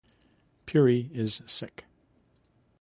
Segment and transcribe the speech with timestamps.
[0.65, 1.85] Puri is Sikh.